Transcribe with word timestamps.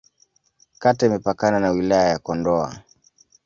Kata 0.81 1.01
imepakana 1.05 1.57
na 1.59 1.69
Wilaya 1.75 2.09
ya 2.09 2.19
Kondoa. 2.19 2.83